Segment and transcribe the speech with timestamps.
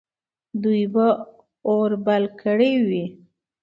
[0.63, 1.05] دوی به
[1.69, 3.03] اور بل کړی وي.